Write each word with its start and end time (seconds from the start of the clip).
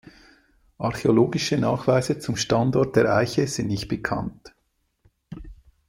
Archäologische 0.79 1.59
Nachweise 1.59 2.17
zum 2.17 2.35
Standort 2.35 2.95
der 2.95 3.13
Eiche 3.15 3.45
sind 3.45 3.67
nicht 3.67 3.87
bekannt. 3.87 4.55